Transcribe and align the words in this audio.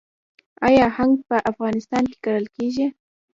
آیا 0.67 0.85
هنګ 0.97 1.13
په 1.29 1.35
افغانستان 1.51 2.03
کې 2.09 2.17
کرل 2.25 2.45
کیږي؟ 2.55 2.87